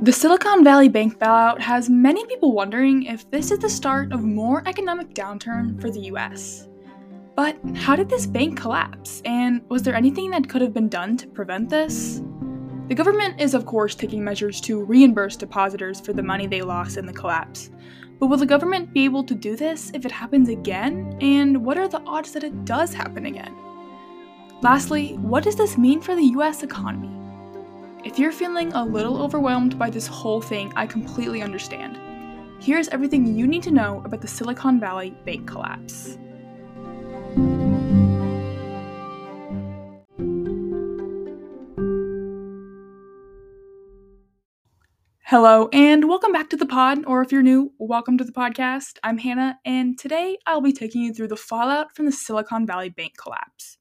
[0.00, 4.22] The Silicon Valley Bank bailout has many people wondering if this is the start of
[4.22, 6.68] more economic downturn for the US.
[7.34, 11.16] But how did this bank collapse, and was there anything that could have been done
[11.16, 12.22] to prevent this?
[12.86, 16.96] The government is, of course, taking measures to reimburse depositors for the money they lost
[16.96, 17.70] in the collapse.
[18.20, 21.18] But will the government be able to do this if it happens again?
[21.20, 23.52] And what are the odds that it does happen again?
[24.62, 27.17] Lastly, what does this mean for the US economy?
[28.08, 32.00] If you're feeling a little overwhelmed by this whole thing, I completely understand.
[32.58, 36.16] Here's everything you need to know about the Silicon Valley bank collapse.
[45.24, 48.96] Hello, and welcome back to the pod, or if you're new, welcome to the podcast.
[49.02, 52.88] I'm Hannah, and today I'll be taking you through the fallout from the Silicon Valley
[52.88, 53.77] bank collapse.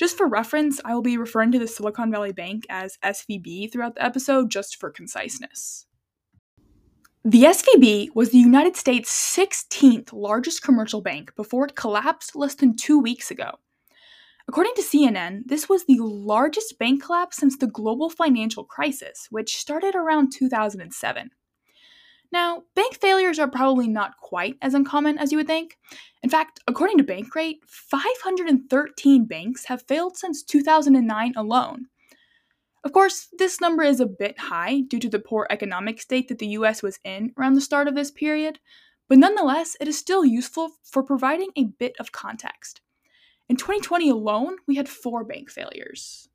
[0.00, 3.96] Just for reference, I will be referring to the Silicon Valley Bank as SVB throughout
[3.96, 5.84] the episode, just for conciseness.
[7.22, 12.76] The SVB was the United States' 16th largest commercial bank before it collapsed less than
[12.76, 13.58] two weeks ago.
[14.48, 19.58] According to CNN, this was the largest bank collapse since the global financial crisis, which
[19.58, 21.30] started around 2007.
[22.32, 25.78] Now, bank failures are probably not quite as uncommon as you would think.
[26.22, 31.86] In fact, according to Bankrate, 513 banks have failed since 2009 alone.
[32.82, 36.38] Of course, this number is a bit high due to the poor economic state that
[36.38, 38.58] the US was in around the start of this period,
[39.08, 42.80] but nonetheless, it is still useful for providing a bit of context.
[43.48, 46.29] In 2020 alone, we had four bank failures.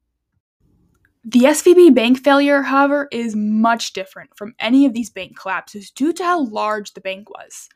[1.28, 6.14] The SVB bank failure, however, is much different from any of these bank collapses due
[6.14, 7.68] to how large the bank was.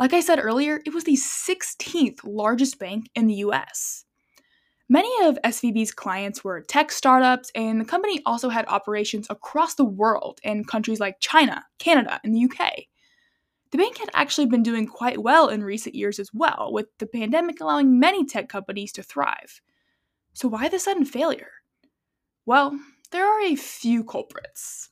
[0.00, 4.06] Like I said earlier, it was the 16th largest bank in the US.
[4.88, 9.84] Many of SVB's clients were tech startups, and the company also had operations across the
[9.84, 12.86] world in countries like China, Canada, and the UK.
[13.70, 17.06] The bank had actually been doing quite well in recent years as well, with the
[17.06, 19.60] pandemic allowing many tech companies to thrive.
[20.32, 21.52] So, why the sudden failure?
[22.46, 22.78] Well,
[23.12, 24.90] there are a few culprits.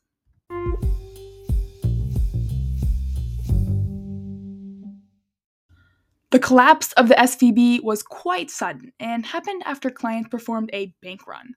[6.30, 11.28] The collapse of the SVB was quite sudden and happened after clients performed a bank
[11.28, 11.54] run.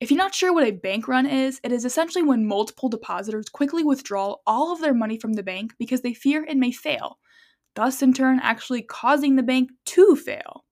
[0.00, 3.48] If you're not sure what a bank run is, it is essentially when multiple depositors
[3.48, 7.18] quickly withdraw all of their money from the bank because they fear it may fail,
[7.74, 10.64] thus, in turn, actually causing the bank to fail.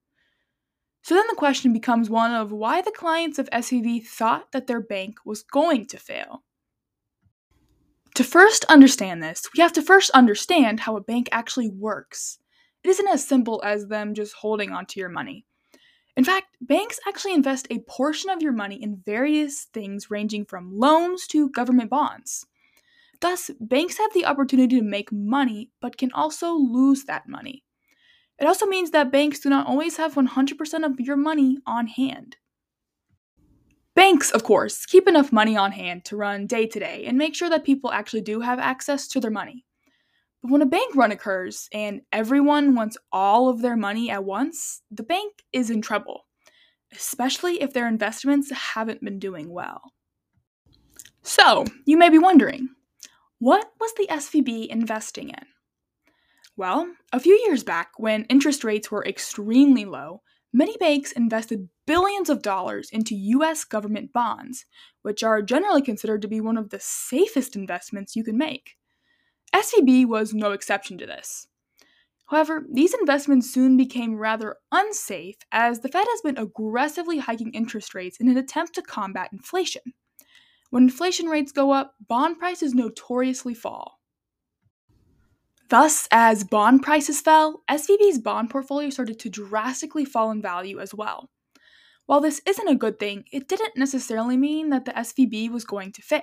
[1.03, 4.81] So then the question becomes one of why the clients of SVB thought that their
[4.81, 6.43] bank was going to fail.
[8.15, 12.39] To first understand this, we have to first understand how a bank actually works.
[12.85, 15.45] It isn't as simple as them just holding onto your money.
[16.17, 20.79] In fact, banks actually invest a portion of your money in various things ranging from
[20.79, 22.47] loans to government bonds.
[23.21, 27.65] Thus, banks have the opportunity to make money but can also lose that money.
[28.41, 32.37] It also means that banks do not always have 100% of your money on hand.
[33.95, 37.35] Banks, of course, keep enough money on hand to run day to day and make
[37.35, 39.67] sure that people actually do have access to their money.
[40.43, 44.81] But when a bank run occurs and everyone wants all of their money at once,
[44.91, 46.25] the bank is in trouble,
[46.95, 49.83] especially if their investments haven't been doing well.
[51.23, 52.71] So, you may be wondering
[53.39, 55.45] what was the SVB investing in?
[56.61, 60.21] Well, a few years back, when interest rates were extremely low,
[60.53, 64.67] many banks invested billions of dollars into US government bonds,
[65.01, 68.77] which are generally considered to be one of the safest investments you can make.
[69.55, 71.49] SVB was no exception to this.
[72.27, 77.95] However, these investments soon became rather unsafe as the Fed has been aggressively hiking interest
[77.95, 79.95] rates in an attempt to combat inflation.
[80.69, 84.00] When inflation rates go up, bond prices notoriously fall.
[85.71, 90.93] Thus, as bond prices fell, SVB's bond portfolio started to drastically fall in value as
[90.93, 91.31] well.
[92.07, 95.93] While this isn't a good thing, it didn't necessarily mean that the SVB was going
[95.93, 96.23] to fail.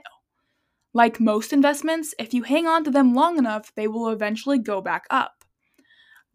[0.93, 4.81] Like most investments, if you hang on to them long enough, they will eventually go
[4.81, 5.45] back up.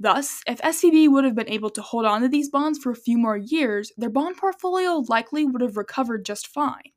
[0.01, 2.97] Thus, if SVB would have been able to hold on to these bonds for a
[2.97, 6.93] few more years, their bond portfolio likely would have recovered just fine.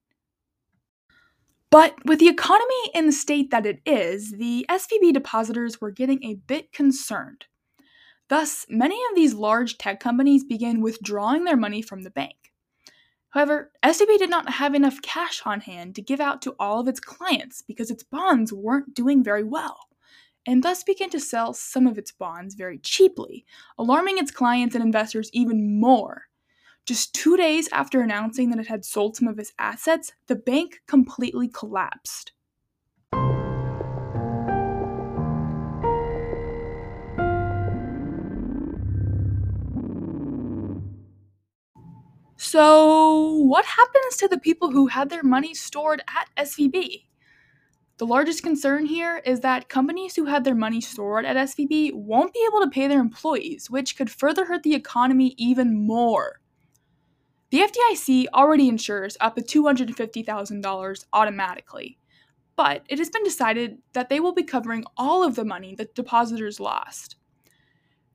[1.72, 6.24] But with the economy in the state that it is, the SVB depositors were getting
[6.24, 7.46] a bit concerned.
[8.28, 12.54] Thus, many of these large tech companies began withdrawing their money from the bank.
[13.30, 16.88] However, SVB did not have enough cash on hand to give out to all of
[16.88, 19.90] its clients because its bonds weren't doing very well,
[20.46, 23.46] and thus began to sell some of its bonds very cheaply,
[23.78, 26.28] alarming its clients and investors even more.
[26.86, 30.82] Just two days after announcing that it had sold some of its assets, the bank
[30.86, 32.32] completely collapsed.
[42.38, 47.06] So, what happens to the people who had their money stored at SVB?
[47.98, 52.34] The largest concern here is that companies who had their money stored at SVB won't
[52.34, 56.42] be able to pay their employees, which could further hurt the economy even more.
[57.52, 61.98] The FDIC already insures up to $250,000 automatically,
[62.56, 65.96] but it has been decided that they will be covering all of the money that
[65.96, 67.18] depositors lost.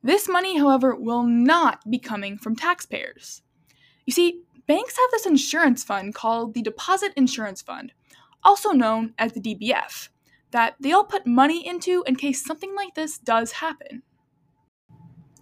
[0.03, 3.43] This money, however, will not be coming from taxpayers.
[4.07, 7.93] You see, banks have this insurance fund called the Deposit Insurance Fund,
[8.43, 10.09] also known as the DBF,
[10.51, 14.03] that they all put money into in case something like this does happen.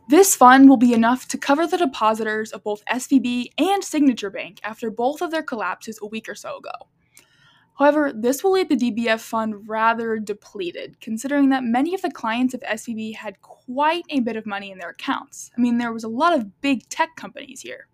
[0.08, 4.58] This fund will be enough to cover the depositors of both SVB and Signature Bank
[4.64, 6.70] after both of their collapses a week or so ago.
[7.78, 12.54] However, this will leave the DBF fund rather depleted, considering that many of the clients
[12.54, 15.50] of SVB had quite a bit of money in their accounts.
[15.56, 17.88] I mean, there was a lot of big tech companies here.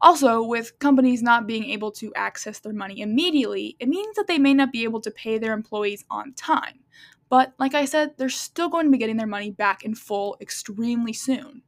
[0.00, 4.38] Also, with companies not being able to access their money immediately, it means that they
[4.38, 6.80] may not be able to pay their employees on time.
[7.28, 10.36] But like I said, they're still going to be getting their money back in full
[10.40, 11.62] extremely soon.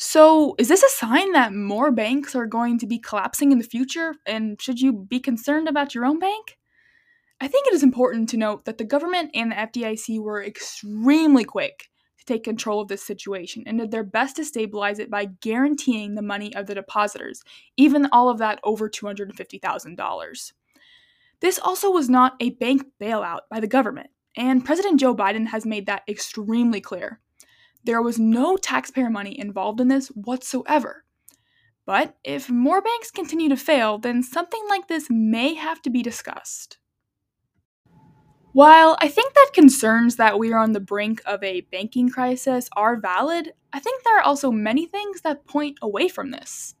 [0.00, 3.64] So, is this a sign that more banks are going to be collapsing in the
[3.64, 4.14] future?
[4.26, 6.56] And should you be concerned about your own bank?
[7.40, 11.44] I think it is important to note that the government and the FDIC were extremely
[11.44, 11.88] quick
[12.28, 16.22] take control of this situation and did their best to stabilize it by guaranteeing the
[16.22, 17.42] money of the depositors,
[17.76, 20.52] even all of that over $250,000.
[21.40, 25.66] This also was not a bank bailout by the government, and President Joe Biden has
[25.66, 27.20] made that extremely clear.
[27.84, 31.04] There was no taxpayer money involved in this whatsoever.
[31.86, 36.02] But if more banks continue to fail, then something like this may have to be
[36.02, 36.78] discussed.
[38.58, 42.68] While I think that concerns that we are on the brink of a banking crisis
[42.76, 46.74] are valid, I think there are also many things that point away from this.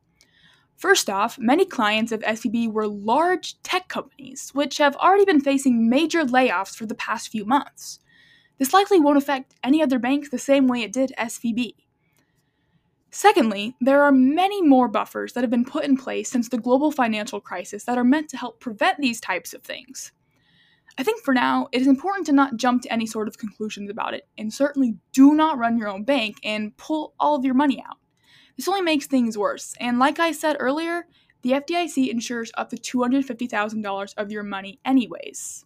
[0.76, 5.88] First off, many clients of SVB were large tech companies, which have already been facing
[5.88, 8.00] major layoffs for the past few months.
[8.58, 11.74] This likely won't affect any other banks the same way it did SVB.
[13.12, 16.90] Secondly, there are many more buffers that have been put in place since the global
[16.90, 20.10] financial crisis that are meant to help prevent these types of things.
[21.00, 23.88] I think for now, it is important to not jump to any sort of conclusions
[23.88, 27.54] about it, and certainly do not run your own bank and pull all of your
[27.54, 27.98] money out.
[28.56, 31.06] This only makes things worse, and like I said earlier,
[31.42, 35.64] the FDIC insures up to $250,000 of your money, anyways.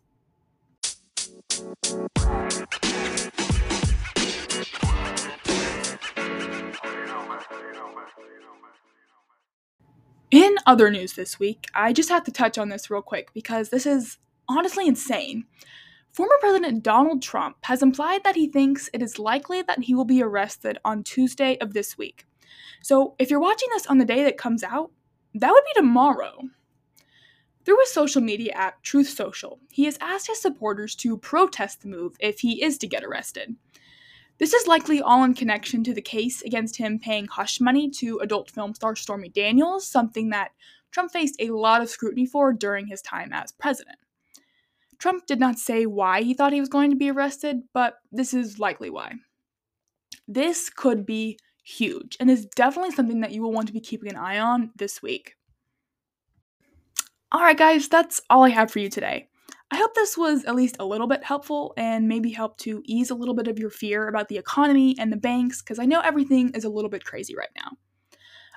[10.30, 13.70] In other news this week, I just have to touch on this real quick because
[13.70, 14.18] this is
[14.52, 15.44] honestly insane.
[16.12, 20.04] Former President Donald Trump has implied that he thinks it is likely that he will
[20.04, 22.26] be arrested on Tuesday of this week.
[22.82, 24.90] So, if you're watching this on the day that comes out,
[25.34, 26.50] that would be tomorrow.
[27.64, 31.88] Through his social media app, Truth Social, he has asked his supporters to protest the
[31.88, 33.56] move if he is to get arrested.
[34.38, 38.18] This is likely all in connection to the case against him paying hush money to
[38.18, 40.50] adult film star Stormy Daniels, something that
[40.90, 43.98] Trump faced a lot of scrutiny for during his time as president.
[45.02, 48.32] Trump did not say why he thought he was going to be arrested, but this
[48.32, 49.14] is likely why.
[50.28, 54.08] This could be huge and is definitely something that you will want to be keeping
[54.08, 55.34] an eye on this week.
[57.34, 59.26] Alright, guys, that's all I have for you today.
[59.72, 63.10] I hope this was at least a little bit helpful and maybe help to ease
[63.10, 66.00] a little bit of your fear about the economy and the banks because I know
[66.02, 67.72] everything is a little bit crazy right now.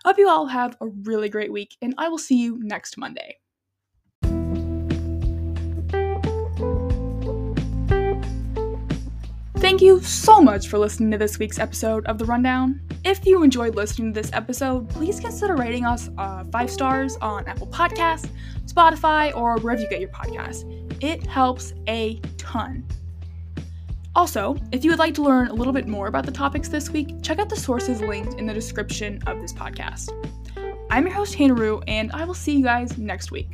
[0.04, 3.00] I hope you all have a really great week, and I will see you next
[3.00, 3.38] Monday.
[9.76, 12.80] Thank you so much for listening to this week's episode of The Rundown.
[13.04, 17.46] If you enjoyed listening to this episode, please consider rating us uh, five stars on
[17.46, 18.30] Apple Podcasts,
[18.68, 20.64] Spotify, or wherever you get your podcasts.
[21.04, 22.88] It helps a ton.
[24.16, 26.90] Also, if you would like to learn a little bit more about the topics this
[26.90, 30.10] week, check out the sources linked in the description of this podcast.
[30.90, 33.50] I'm your host, Hannah Rue, and I will see you guys next week.